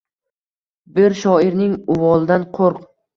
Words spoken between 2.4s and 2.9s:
qoʼrq.